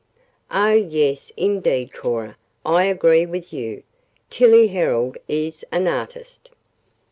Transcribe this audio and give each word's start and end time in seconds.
Oh, 0.49 0.71
yes, 0.71 1.31
indeed, 1.37 1.93
Cora, 1.93 2.35
I 2.65 2.85
agree 2.85 3.27
with 3.27 3.53
you, 3.53 3.83
Tillie 4.31 4.69
Herold 4.69 5.15
is 5.27 5.63
an 5.71 5.87
artist." 5.87 6.49